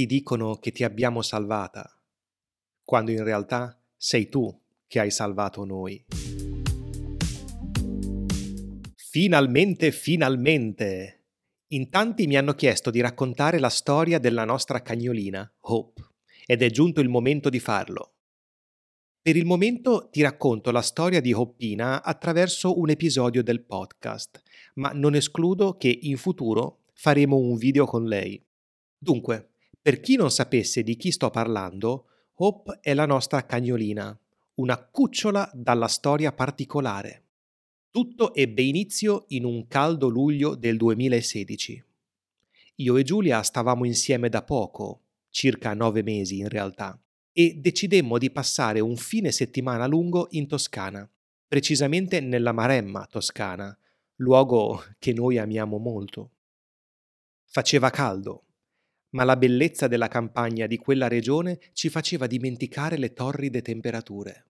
Tutti 0.00 0.14
dicono 0.14 0.56
che 0.56 0.72
ti 0.72 0.82
abbiamo 0.82 1.20
salvata, 1.20 1.86
quando 2.82 3.10
in 3.10 3.22
realtà 3.22 3.78
sei 3.98 4.30
tu 4.30 4.50
che 4.86 4.98
hai 4.98 5.10
salvato 5.10 5.66
noi. 5.66 6.02
Finalmente, 8.94 9.92
finalmente! 9.92 11.24
In 11.72 11.90
tanti 11.90 12.26
mi 12.26 12.38
hanno 12.38 12.54
chiesto 12.54 12.90
di 12.90 13.02
raccontare 13.02 13.58
la 13.58 13.68
storia 13.68 14.18
della 14.18 14.46
nostra 14.46 14.80
cagnolina, 14.80 15.52
Hope, 15.60 16.02
ed 16.46 16.62
è 16.62 16.70
giunto 16.70 17.02
il 17.02 17.10
momento 17.10 17.50
di 17.50 17.60
farlo. 17.60 18.14
Per 19.20 19.36
il 19.36 19.44
momento 19.44 20.08
ti 20.10 20.22
racconto 20.22 20.70
la 20.70 20.80
storia 20.80 21.20
di 21.20 21.34
Hoppina 21.34 22.02
attraverso 22.02 22.78
un 22.78 22.88
episodio 22.88 23.42
del 23.42 23.66
podcast, 23.66 24.40
ma 24.76 24.92
non 24.94 25.14
escludo 25.14 25.76
che 25.76 25.94
in 26.00 26.16
futuro 26.16 26.84
faremo 26.94 27.36
un 27.36 27.58
video 27.58 27.84
con 27.84 28.06
lei. 28.06 28.42
Dunque, 28.96 29.49
per 29.82 30.00
chi 30.00 30.16
non 30.16 30.30
sapesse 30.30 30.82
di 30.82 30.96
chi 30.96 31.10
sto 31.10 31.30
parlando, 31.30 32.06
Hope 32.34 32.78
è 32.80 32.94
la 32.94 33.06
nostra 33.06 33.44
cagnolina, 33.44 34.18
una 34.54 34.78
cucciola 34.78 35.50
dalla 35.54 35.88
storia 35.88 36.32
particolare. 36.32 37.24
Tutto 37.90 38.34
ebbe 38.34 38.62
inizio 38.62 39.24
in 39.28 39.44
un 39.44 39.66
caldo 39.66 40.08
luglio 40.08 40.54
del 40.54 40.76
2016. 40.76 41.84
Io 42.76 42.96
e 42.96 43.02
Giulia 43.02 43.42
stavamo 43.42 43.84
insieme 43.84 44.28
da 44.28 44.42
poco, 44.42 45.02
circa 45.28 45.74
nove 45.74 46.02
mesi 46.02 46.38
in 46.38 46.48
realtà, 46.48 46.98
e 47.32 47.54
decidemmo 47.54 48.18
di 48.18 48.30
passare 48.30 48.80
un 48.80 48.96
fine 48.96 49.32
settimana 49.32 49.86
lungo 49.86 50.28
in 50.30 50.46
Toscana, 50.46 51.08
precisamente 51.46 52.20
nella 52.20 52.52
Maremma 52.52 53.06
toscana, 53.06 53.76
luogo 54.16 54.84
che 54.98 55.12
noi 55.12 55.36
amiamo 55.38 55.78
molto. 55.78 56.30
Faceva 57.44 57.90
caldo, 57.90 58.44
ma 59.10 59.24
la 59.24 59.36
bellezza 59.36 59.88
della 59.88 60.08
campagna 60.08 60.66
di 60.66 60.76
quella 60.76 61.08
regione 61.08 61.58
ci 61.72 61.88
faceva 61.88 62.26
dimenticare 62.26 62.96
le 62.96 63.12
torride 63.12 63.62
temperature. 63.62 64.46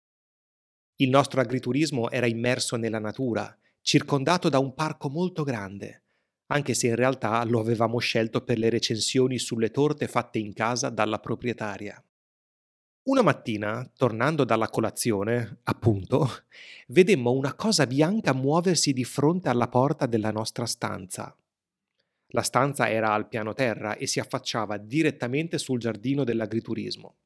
Il 0.97 1.11
nostro 1.11 1.41
agriturismo 1.41 2.11
era 2.11 2.27
immerso 2.27 2.77
nella 2.77 3.01
natura, 3.01 3.57
circondato 3.81 4.49
da 4.49 4.59
un 4.59 4.75
parco 4.75 5.09
molto 5.09 5.43
grande, 5.43 6.03
anche 6.47 6.75
se 6.75 6.87
in 6.87 6.95
realtà 6.95 7.43
lo 7.45 7.59
avevamo 7.59 7.99
scelto 7.99 8.43
per 8.43 8.59
le 8.59 8.71
recensioni 8.71 9.39
sulle 9.39 9.71
torte 9.71 10.07
fatte 10.07 10.39
in 10.39 10.53
casa 10.53 10.91
dalla 10.91 11.19
proprietaria. 11.19 12.03
Una 13.07 13.23
mattina, 13.23 13.91
tornando 13.97 14.45
dalla 14.45 14.69
colazione, 14.69 15.59
appunto, 15.65 16.27
vedemmo 16.89 17.33
una 17.33 17.55
cosa 17.55 17.87
bianca 17.87 18.33
muoversi 18.33 18.93
di 18.93 19.05
fronte 19.05 19.49
alla 19.49 19.69
porta 19.69 20.07
della 20.07 20.31
nostra 20.31 20.65
stanza. 20.65 21.37
La 22.35 22.43
stanza 22.43 22.91
era 22.91 23.13
al 23.13 23.29
piano 23.29 23.53
terra 23.53 23.97
e 23.97 24.09
si 24.09 24.19
affacciava 24.19 24.77
direttamente 24.77 25.57
sul 25.57 25.79
giardino 25.79 26.25
dell'agriturismo. 26.25 27.19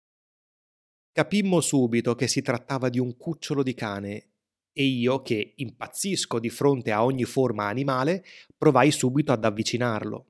Capimmo 1.12 1.62
subito 1.62 2.14
che 2.14 2.28
si 2.28 2.42
trattava 2.42 2.90
di 2.90 2.98
un 2.98 3.16
cucciolo 3.16 3.62
di 3.62 3.72
cane 3.72 4.32
e 4.70 4.84
io, 4.84 5.22
che 5.22 5.54
impazzisco 5.56 6.38
di 6.38 6.50
fronte 6.50 6.92
a 6.92 7.04
ogni 7.04 7.24
forma 7.24 7.66
animale, 7.66 8.22
provai 8.56 8.90
subito 8.90 9.32
ad 9.32 9.44
avvicinarlo. 9.44 10.26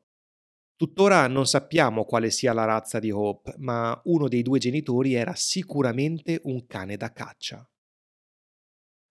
Tuttora 0.77 1.27
non 1.27 1.47
sappiamo 1.47 2.05
quale 2.05 2.31
sia 2.31 2.53
la 2.53 2.65
razza 2.65 3.01
di 3.01 3.11
Hope, 3.11 3.57
ma 3.59 4.01
uno 4.05 4.29
dei 4.29 4.43
due 4.43 4.61
genitori 4.61 5.15
era 5.15 5.35
sicuramente 5.35 6.41
un 6.45 6.67
cane 6.67 6.97
da 6.97 7.13
caccia. 7.13 7.69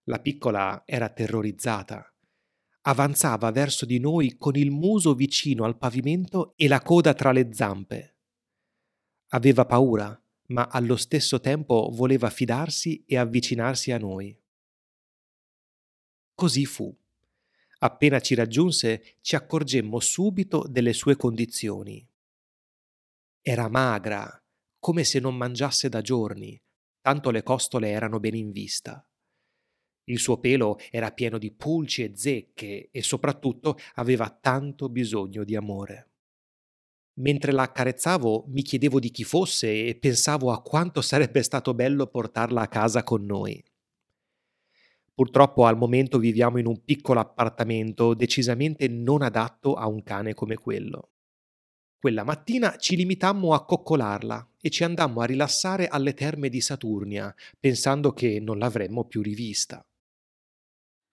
La 0.05 0.19
piccola 0.19 0.83
era 0.85 1.09
terrorizzata 1.09 2.09
avanzava 2.87 3.51
verso 3.51 3.85
di 3.85 3.99
noi 3.99 4.37
con 4.37 4.55
il 4.55 4.71
muso 4.71 5.13
vicino 5.13 5.65
al 5.65 5.77
pavimento 5.77 6.53
e 6.55 6.67
la 6.69 6.81
coda 6.81 7.13
tra 7.13 7.31
le 7.31 7.53
zampe. 7.53 8.15
Aveva 9.31 9.65
paura, 9.65 10.19
ma 10.47 10.67
allo 10.71 10.95
stesso 10.95 11.41
tempo 11.41 11.89
voleva 11.91 12.29
fidarsi 12.29 13.03
e 13.05 13.17
avvicinarsi 13.17 13.91
a 13.91 13.97
noi. 13.97 14.37
Così 16.33 16.65
fu. 16.65 16.95
Appena 17.79 18.21
ci 18.21 18.35
raggiunse 18.35 19.17
ci 19.21 19.35
accorgemmo 19.35 19.99
subito 19.99 20.65
delle 20.67 20.93
sue 20.93 21.17
condizioni. 21.17 22.07
Era 23.41 23.67
magra, 23.67 24.41
come 24.79 25.03
se 25.03 25.19
non 25.19 25.35
mangiasse 25.35 25.89
da 25.89 26.01
giorni, 26.01 26.59
tanto 27.01 27.31
le 27.31 27.43
costole 27.43 27.89
erano 27.89 28.19
ben 28.19 28.35
in 28.35 28.51
vista. 28.51 29.06
Il 30.09 30.19
suo 30.19 30.37
pelo 30.39 30.77
era 30.89 31.11
pieno 31.11 31.37
di 31.37 31.51
pulci 31.51 32.03
e 32.03 32.11
zecche 32.15 32.89
e 32.91 33.01
soprattutto 33.01 33.77
aveva 33.95 34.29
tanto 34.29 34.87
bisogno 34.87 35.43
di 35.43 35.55
amore. 35.55 36.11
Mentre 37.19 37.51
la 37.51 37.63
accarezzavo 37.63 38.45
mi 38.47 38.61
chiedevo 38.61 38.99
di 38.99 39.11
chi 39.11 39.23
fosse 39.23 39.85
e 39.85 39.95
pensavo 39.95 40.51
a 40.51 40.61
quanto 40.61 41.01
sarebbe 41.01 41.43
stato 41.43 41.73
bello 41.73 42.07
portarla 42.07 42.61
a 42.61 42.67
casa 42.67 43.03
con 43.03 43.25
noi. 43.25 43.61
Purtroppo 45.13 45.65
al 45.65 45.77
momento 45.77 46.19
viviamo 46.19 46.57
in 46.59 46.67
un 46.67 46.83
piccolo 46.85 47.19
appartamento 47.19 48.13
decisamente 48.13 48.87
non 48.87 49.23
adatto 49.23 49.73
a 49.73 49.87
un 49.87 50.03
cane 50.03 50.35
come 50.35 50.55
quello. 50.55 51.09
Quella 51.99 52.23
mattina 52.23 52.77
ci 52.77 52.95
limitammo 52.95 53.53
a 53.53 53.65
coccolarla 53.65 54.51
e 54.61 54.69
ci 54.69 54.83
andammo 54.83 55.19
a 55.19 55.25
rilassare 55.25 55.87
alle 55.87 56.13
terme 56.13 56.47
di 56.47 56.61
Saturnia, 56.61 57.33
pensando 57.59 58.13
che 58.13 58.39
non 58.39 58.59
l'avremmo 58.59 59.05
più 59.05 59.23
rivista. 59.23 59.83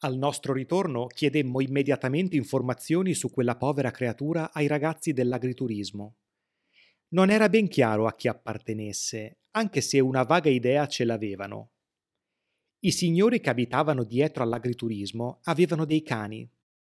Al 0.04 0.18
nostro 0.18 0.52
ritorno 0.52 1.06
chiedemmo 1.06 1.62
immediatamente 1.62 2.36
informazioni 2.36 3.14
su 3.14 3.30
quella 3.30 3.56
povera 3.56 3.90
creatura 3.90 4.52
ai 4.52 4.66
ragazzi 4.66 5.14
dell'agriturismo. 5.14 6.16
Non 7.14 7.30
era 7.30 7.48
ben 7.48 7.68
chiaro 7.68 8.06
a 8.06 8.14
chi 8.14 8.28
appartenesse, 8.28 9.38
anche 9.52 9.80
se 9.80 10.00
una 10.00 10.24
vaga 10.24 10.50
idea 10.50 10.86
ce 10.88 11.06
l'avevano. 11.06 11.70
I 12.80 12.90
signori 12.90 13.40
che 13.40 13.48
abitavano 13.48 14.04
dietro 14.04 14.42
all'agriturismo 14.42 15.40
avevano 15.44 15.86
dei 15.86 16.02
cani, 16.02 16.46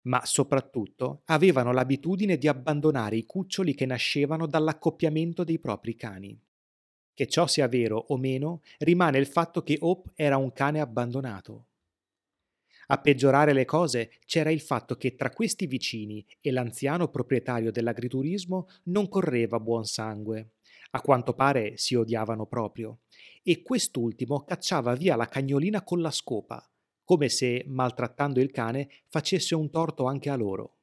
ma 0.02 0.26
soprattutto 0.26 1.22
avevano 1.26 1.72
l'abitudine 1.72 2.36
di 2.36 2.46
abbandonare 2.46 3.16
i 3.16 3.24
cuccioli 3.24 3.72
che 3.72 3.86
nascevano 3.86 4.46
dall'accoppiamento 4.46 5.44
dei 5.44 5.58
propri 5.58 5.94
cani. 5.96 6.38
Che 7.14 7.26
ciò 7.26 7.46
sia 7.46 7.68
vero 7.68 7.96
o 8.08 8.18
meno, 8.18 8.60
rimane 8.80 9.16
il 9.16 9.26
fatto 9.26 9.62
che 9.62 9.78
Hope 9.80 10.10
era 10.14 10.36
un 10.36 10.52
cane 10.52 10.80
abbandonato. 10.80 11.68
A 12.90 12.98
peggiorare 12.98 13.52
le 13.52 13.66
cose 13.66 14.10
c'era 14.24 14.50
il 14.50 14.60
fatto 14.60 14.96
che 14.96 15.14
tra 15.14 15.30
questi 15.30 15.66
vicini 15.66 16.24
e 16.40 16.50
l'anziano 16.50 17.08
proprietario 17.08 17.70
dell'agriturismo 17.70 18.68
non 18.84 19.08
correva 19.08 19.60
buon 19.60 19.84
sangue. 19.84 20.52
A 20.92 21.02
quanto 21.02 21.34
pare 21.34 21.76
si 21.76 21.94
odiavano 21.94 22.46
proprio. 22.46 23.00
E 23.42 23.60
quest'ultimo 23.60 24.42
cacciava 24.44 24.94
via 24.94 25.16
la 25.16 25.26
cagnolina 25.26 25.82
con 25.82 26.00
la 26.00 26.10
scopa, 26.10 26.66
come 27.04 27.28
se, 27.28 27.64
maltrattando 27.66 28.40
il 28.40 28.50
cane, 28.50 28.88
facesse 29.08 29.54
un 29.54 29.68
torto 29.70 30.06
anche 30.06 30.30
a 30.30 30.36
loro. 30.36 30.76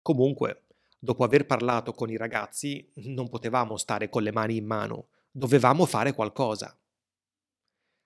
Comunque, 0.00 0.64
dopo 0.98 1.24
aver 1.24 1.44
parlato 1.44 1.92
con 1.92 2.08
i 2.08 2.16
ragazzi, 2.16 2.90
non 3.06 3.28
potevamo 3.28 3.76
stare 3.76 4.08
con 4.08 4.22
le 4.22 4.32
mani 4.32 4.56
in 4.56 4.64
mano, 4.64 5.08
dovevamo 5.30 5.84
fare 5.84 6.14
qualcosa. 6.14 6.74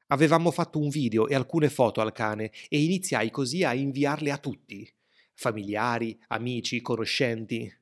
Avevamo 0.09 0.51
fatto 0.51 0.79
un 0.79 0.91
video 0.91 1.29
e 1.29 1.35
alcune 1.35 1.71
foto 1.71 2.01
al 2.01 2.13
cane 2.13 2.53
e 2.69 2.83
iniziai 2.83 3.31
così 3.31 3.65
a 3.65 3.73
inviarle 3.73 4.31
a 4.31 4.39
tutti, 4.39 4.87
familiari, 5.33 6.19
amici, 6.29 6.83
conoscenti. 6.83 7.73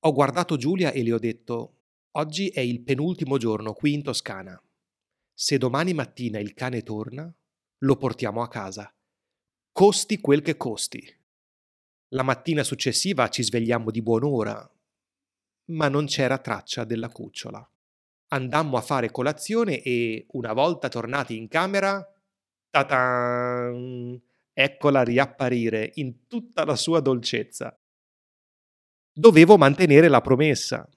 Ho 0.00 0.12
guardato 0.12 0.56
Giulia 0.56 0.90
e 0.92 1.02
le 1.02 1.12
ho 1.12 1.18
detto, 1.18 1.78
oggi 2.12 2.48
è 2.48 2.60
il 2.60 2.82
penultimo 2.82 3.38
giorno 3.38 3.72
qui 3.72 3.94
in 3.94 4.02
Toscana. 4.02 4.60
Se 5.32 5.56
domani 5.56 5.94
mattina 5.94 6.38
il 6.38 6.52
cane 6.52 6.82
torna, 6.82 7.34
lo 7.78 7.96
portiamo 7.96 8.42
a 8.42 8.48
casa. 8.48 8.94
Costi 9.72 10.18
quel 10.20 10.42
che 10.42 10.56
costi. 10.56 11.02
La 12.10 12.22
mattina 12.22 12.64
successiva 12.64 13.28
ci 13.28 13.42
svegliamo 13.42 13.90
di 13.90 14.02
buon'ora, 14.02 14.70
ma 15.68 15.88
non 15.88 16.06
c'era 16.06 16.38
traccia 16.38 16.84
della 16.84 17.08
cucciola 17.08 17.68
andammo 18.28 18.76
a 18.76 18.80
fare 18.80 19.10
colazione 19.10 19.80
e 19.82 20.26
una 20.30 20.52
volta 20.52 20.88
tornati 20.88 21.36
in 21.36 21.48
camera, 21.48 22.04
ta-tan, 22.70 24.20
eccola 24.52 25.02
riapparire 25.02 25.92
in 25.94 26.26
tutta 26.26 26.64
la 26.64 26.76
sua 26.76 27.00
dolcezza. 27.00 27.78
Dovevo 29.12 29.56
mantenere 29.56 30.08
la 30.08 30.20
promessa. 30.20 30.88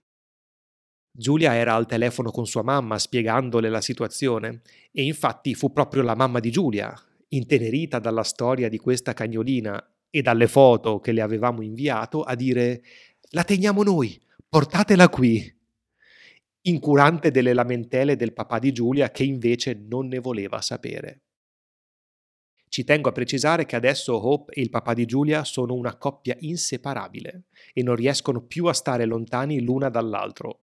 Giulia 1.11 1.55
era 1.55 1.73
al 1.75 1.85
telefono 1.85 2.31
con 2.31 2.45
sua 2.45 2.63
mamma 2.63 2.97
spiegandole 2.97 3.69
la 3.69 3.81
situazione 3.81 4.61
e 4.91 5.03
infatti 5.03 5.53
fu 5.55 5.71
proprio 5.71 6.01
la 6.01 6.15
mamma 6.15 6.39
di 6.39 6.51
Giulia, 6.51 6.93
intenerita 7.29 7.99
dalla 7.99 8.23
storia 8.23 8.69
di 8.69 8.77
questa 8.77 9.13
cagnolina 9.13 9.83
e 10.09 10.21
dalle 10.21 10.47
foto 10.47 10.99
che 10.99 11.11
le 11.11 11.21
avevamo 11.21 11.61
inviato, 11.61 12.23
a 12.23 12.35
dire 12.35 12.83
La 13.31 13.43
teniamo 13.43 13.83
noi, 13.83 14.19
portatela 14.47 15.09
qui 15.09 15.58
incurante 16.61 17.31
delle 17.31 17.53
lamentele 17.53 18.15
del 18.15 18.33
papà 18.33 18.59
di 18.59 18.71
Giulia 18.71 19.11
che 19.11 19.23
invece 19.23 19.73
non 19.73 20.07
ne 20.07 20.19
voleva 20.19 20.61
sapere. 20.61 21.23
Ci 22.69 22.83
tengo 22.83 23.09
a 23.09 23.13
precisare 23.13 23.65
che 23.65 23.75
adesso 23.75 24.13
Hope 24.27 24.53
e 24.53 24.61
il 24.61 24.69
papà 24.69 24.93
di 24.93 25.05
Giulia 25.05 25.43
sono 25.43 25.73
una 25.73 25.97
coppia 25.97 26.35
inseparabile 26.39 27.45
e 27.73 27.81
non 27.81 27.95
riescono 27.95 28.41
più 28.41 28.65
a 28.65 28.73
stare 28.73 29.05
lontani 29.05 29.61
l'una 29.61 29.89
dall'altro. 29.89 30.65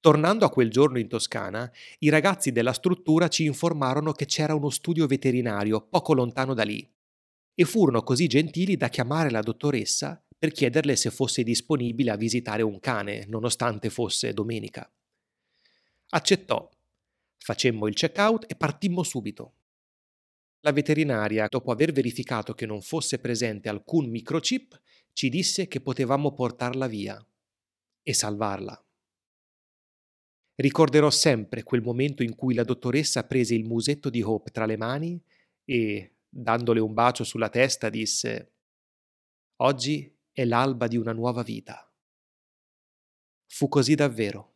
Tornando 0.00 0.44
a 0.44 0.50
quel 0.50 0.70
giorno 0.70 1.00
in 1.00 1.08
Toscana, 1.08 1.68
i 1.98 2.08
ragazzi 2.08 2.52
della 2.52 2.72
struttura 2.72 3.26
ci 3.26 3.44
informarono 3.44 4.12
che 4.12 4.26
c'era 4.26 4.54
uno 4.54 4.70
studio 4.70 5.08
veterinario 5.08 5.80
poco 5.80 6.14
lontano 6.14 6.54
da 6.54 6.62
lì 6.62 6.88
e 7.52 7.64
furono 7.64 8.04
così 8.04 8.28
gentili 8.28 8.76
da 8.76 8.88
chiamare 8.88 9.30
la 9.30 9.40
dottoressa 9.40 10.22
per 10.38 10.52
chiederle 10.52 10.94
se 10.94 11.10
fosse 11.10 11.42
disponibile 11.42 12.12
a 12.12 12.16
visitare 12.16 12.62
un 12.62 12.78
cane, 12.78 13.26
nonostante 13.26 13.90
fosse 13.90 14.32
domenica. 14.32 14.88
Accettò. 16.10 16.70
Facemmo 17.36 17.86
il 17.86 17.94
check-out 17.94 18.44
e 18.50 18.54
partimmo 18.54 19.02
subito. 19.02 19.54
La 20.60 20.72
veterinaria, 20.72 21.46
dopo 21.48 21.72
aver 21.72 21.92
verificato 21.92 22.54
che 22.54 22.66
non 22.66 22.82
fosse 22.82 23.18
presente 23.18 23.68
alcun 23.68 24.08
microchip, 24.08 24.80
ci 25.12 25.28
disse 25.28 25.66
che 25.66 25.80
potevamo 25.80 26.32
portarla 26.32 26.86
via 26.86 27.24
e 28.02 28.14
salvarla. 28.14 28.84
Ricorderò 30.56 31.10
sempre 31.10 31.62
quel 31.62 31.82
momento 31.82 32.22
in 32.22 32.34
cui 32.34 32.54
la 32.54 32.64
dottoressa 32.64 33.24
prese 33.24 33.54
il 33.54 33.64
musetto 33.64 34.10
di 34.10 34.22
Hope 34.22 34.50
tra 34.50 34.66
le 34.66 34.76
mani 34.76 35.20
e, 35.64 36.14
dandole 36.28 36.80
un 36.80 36.94
bacio 36.94 37.22
sulla 37.24 37.48
testa, 37.48 37.88
disse 37.88 38.52
Oggi 39.56 40.17
è 40.38 40.44
l'alba 40.44 40.86
di 40.86 40.96
una 40.96 41.10
nuova 41.10 41.42
vita. 41.42 41.92
Fu 43.46 43.68
così 43.68 43.96
davvero. 43.96 44.54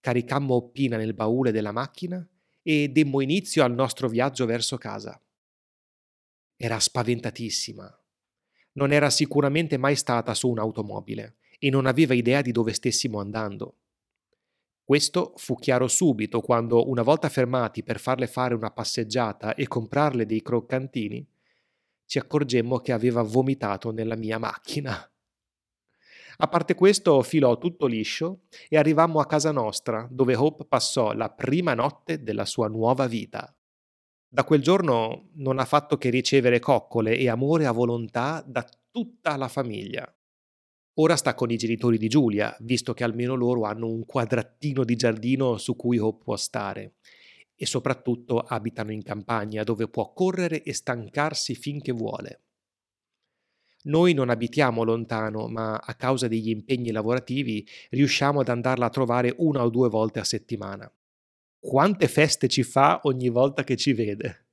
Caricammo 0.00 0.54
Oppina 0.54 0.96
nel 0.96 1.12
baule 1.12 1.52
della 1.52 1.72
macchina 1.72 2.26
e 2.62 2.88
demmo 2.88 3.20
inizio 3.20 3.64
al 3.64 3.74
nostro 3.74 4.08
viaggio 4.08 4.46
verso 4.46 4.78
casa. 4.78 5.22
Era 6.56 6.80
spaventatissima. 6.80 8.02
Non 8.72 8.90
era 8.90 9.10
sicuramente 9.10 9.76
mai 9.76 9.94
stata 9.94 10.32
su 10.32 10.48
un'automobile 10.48 11.36
e 11.58 11.68
non 11.68 11.84
aveva 11.84 12.14
idea 12.14 12.40
di 12.40 12.50
dove 12.50 12.72
stessimo 12.72 13.20
andando. 13.20 13.80
Questo 14.82 15.34
fu 15.36 15.56
chiaro 15.56 15.86
subito 15.86 16.40
quando, 16.40 16.88
una 16.88 17.02
volta 17.02 17.28
fermati 17.28 17.82
per 17.82 18.00
farle 18.00 18.26
fare 18.26 18.54
una 18.54 18.70
passeggiata 18.70 19.54
e 19.54 19.68
comprarle 19.68 20.24
dei 20.24 20.40
croccantini, 20.40 21.28
ci 22.08 22.18
accorgemmo 22.18 22.78
che 22.78 22.92
aveva 22.92 23.20
vomitato 23.20 23.90
nella 23.90 24.16
mia 24.16 24.38
macchina. 24.38 24.98
A 26.38 26.48
parte 26.48 26.74
questo, 26.74 27.20
filò 27.22 27.58
tutto 27.58 27.84
liscio 27.84 28.44
e 28.68 28.78
arrivammo 28.78 29.20
a 29.20 29.26
casa 29.26 29.50
nostra, 29.50 30.08
dove 30.10 30.34
Hope 30.34 30.64
passò 30.64 31.12
la 31.12 31.28
prima 31.28 31.74
notte 31.74 32.22
della 32.22 32.46
sua 32.46 32.68
nuova 32.68 33.06
vita. 33.06 33.54
Da 34.26 34.44
quel 34.44 34.62
giorno 34.62 35.28
non 35.34 35.58
ha 35.58 35.66
fatto 35.66 35.98
che 35.98 36.08
ricevere 36.08 36.60
coccole 36.60 37.14
e 37.14 37.28
amore 37.28 37.66
a 37.66 37.72
volontà 37.72 38.42
da 38.46 38.66
tutta 38.90 39.36
la 39.36 39.48
famiglia. 39.48 40.10
Ora 41.00 41.14
sta 41.14 41.34
con 41.34 41.50
i 41.50 41.56
genitori 41.56 41.98
di 41.98 42.08
Giulia, 42.08 42.56
visto 42.60 42.94
che 42.94 43.04
almeno 43.04 43.34
loro 43.34 43.64
hanno 43.64 43.86
un 43.86 44.06
quadratino 44.06 44.82
di 44.82 44.96
giardino 44.96 45.58
su 45.58 45.76
cui 45.76 45.98
Hope 45.98 46.24
può 46.24 46.36
stare. 46.36 46.94
E 47.60 47.66
soprattutto 47.66 48.38
abitano 48.38 48.92
in 48.92 49.02
campagna, 49.02 49.64
dove 49.64 49.88
può 49.88 50.12
correre 50.12 50.62
e 50.62 50.72
stancarsi 50.72 51.56
finché 51.56 51.90
vuole. 51.90 52.42
Noi 53.84 54.12
non 54.12 54.30
abitiamo 54.30 54.84
lontano, 54.84 55.48
ma 55.48 55.76
a 55.76 55.94
causa 55.94 56.28
degli 56.28 56.50
impegni 56.50 56.92
lavorativi 56.92 57.66
riusciamo 57.90 58.40
ad 58.40 58.48
andarla 58.48 58.86
a 58.86 58.90
trovare 58.90 59.34
una 59.38 59.64
o 59.64 59.70
due 59.70 59.88
volte 59.88 60.20
a 60.20 60.24
settimana. 60.24 60.88
Quante 61.58 62.06
feste 62.06 62.46
ci 62.46 62.62
fa 62.62 63.00
ogni 63.04 63.28
volta 63.28 63.64
che 63.64 63.76
ci 63.76 63.92
vede! 63.92 64.46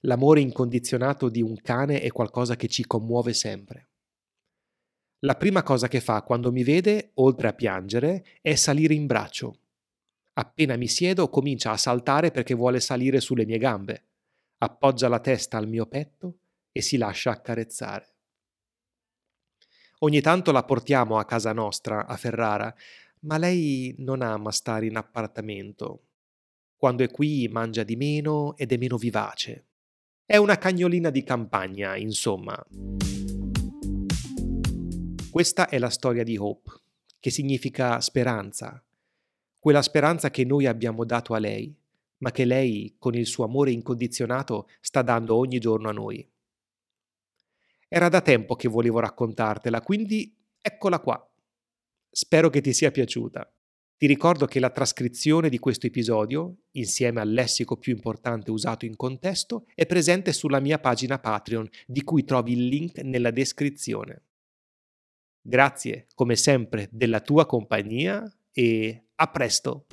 L'amore 0.00 0.40
incondizionato 0.40 1.28
di 1.28 1.42
un 1.42 1.56
cane 1.60 2.00
è 2.00 2.10
qualcosa 2.10 2.56
che 2.56 2.68
ci 2.68 2.86
commuove 2.86 3.34
sempre. 3.34 3.88
La 5.20 5.36
prima 5.36 5.62
cosa 5.62 5.88
che 5.88 6.00
fa 6.00 6.22
quando 6.22 6.52
mi 6.52 6.62
vede, 6.62 7.12
oltre 7.14 7.48
a 7.48 7.54
piangere, 7.54 8.24
è 8.40 8.54
salire 8.54 8.94
in 8.94 9.06
braccio. 9.06 9.60
Appena 10.36 10.76
mi 10.76 10.88
siedo 10.88 11.28
comincia 11.28 11.70
a 11.70 11.76
saltare 11.76 12.30
perché 12.30 12.54
vuole 12.54 12.80
salire 12.80 13.20
sulle 13.20 13.46
mie 13.46 13.58
gambe. 13.58 14.04
Appoggia 14.58 15.08
la 15.08 15.20
testa 15.20 15.58
al 15.58 15.68
mio 15.68 15.86
petto 15.86 16.38
e 16.72 16.82
si 16.82 16.96
lascia 16.96 17.30
accarezzare. 17.30 18.08
Ogni 20.00 20.20
tanto 20.20 20.50
la 20.50 20.64
portiamo 20.64 21.18
a 21.18 21.24
casa 21.24 21.52
nostra, 21.52 22.06
a 22.06 22.16
Ferrara, 22.16 22.74
ma 23.20 23.38
lei 23.38 23.94
non 23.98 24.22
ama 24.22 24.50
stare 24.50 24.86
in 24.86 24.96
appartamento. 24.96 26.02
Quando 26.76 27.04
è 27.04 27.10
qui 27.10 27.48
mangia 27.48 27.84
di 27.84 27.96
meno 27.96 28.56
ed 28.56 28.72
è 28.72 28.76
meno 28.76 28.96
vivace. 28.96 29.66
È 30.26 30.36
una 30.36 30.58
cagnolina 30.58 31.10
di 31.10 31.22
campagna, 31.22 31.96
insomma. 31.96 32.60
Questa 35.30 35.68
è 35.68 35.78
la 35.78 35.90
storia 35.90 36.24
di 36.24 36.36
Hope, 36.36 36.70
che 37.20 37.30
significa 37.30 38.00
speranza, 38.00 38.82
quella 39.64 39.80
speranza 39.80 40.30
che 40.30 40.44
noi 40.44 40.66
abbiamo 40.66 41.06
dato 41.06 41.32
a 41.32 41.38
lei, 41.38 41.74
ma 42.18 42.30
che 42.32 42.44
lei, 42.44 42.96
con 42.98 43.14
il 43.14 43.24
suo 43.24 43.44
amore 43.44 43.70
incondizionato, 43.70 44.68
sta 44.82 45.00
dando 45.00 45.36
ogni 45.36 45.58
giorno 45.58 45.88
a 45.88 45.92
noi. 45.92 46.30
Era 47.88 48.10
da 48.10 48.20
tempo 48.20 48.56
che 48.56 48.68
volevo 48.68 49.00
raccontartela, 49.00 49.80
quindi 49.80 50.36
eccola 50.60 50.98
qua. 51.00 51.34
Spero 52.10 52.50
che 52.50 52.60
ti 52.60 52.74
sia 52.74 52.90
piaciuta. 52.90 53.50
Ti 53.96 54.06
ricordo 54.06 54.44
che 54.44 54.60
la 54.60 54.68
trascrizione 54.68 55.48
di 55.48 55.58
questo 55.58 55.86
episodio, 55.86 56.56
insieme 56.72 57.22
al 57.22 57.32
lessico 57.32 57.78
più 57.78 57.94
importante 57.94 58.50
usato 58.50 58.84
in 58.84 58.96
contesto, 58.96 59.64
è 59.74 59.86
presente 59.86 60.34
sulla 60.34 60.60
mia 60.60 60.78
pagina 60.78 61.18
Patreon, 61.18 61.66
di 61.86 62.02
cui 62.02 62.24
trovi 62.24 62.52
il 62.52 62.66
link 62.66 62.98
nella 62.98 63.30
descrizione. 63.30 64.24
Grazie, 65.40 66.08
come 66.14 66.36
sempre, 66.36 66.86
della 66.92 67.22
tua 67.22 67.46
compagnia 67.46 68.30
e 68.52 69.03
a 69.16 69.26
presto! 69.26 69.86